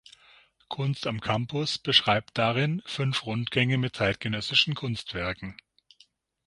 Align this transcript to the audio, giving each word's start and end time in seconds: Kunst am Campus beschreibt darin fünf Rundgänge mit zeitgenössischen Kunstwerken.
Kunst 0.67 1.05
am 1.05 1.21
Campus 1.21 1.77
beschreibt 1.77 2.31
darin 2.35 2.81
fünf 2.87 3.23
Rundgänge 3.27 3.77
mit 3.77 3.97
zeitgenössischen 3.97 4.73
Kunstwerken. 4.73 5.55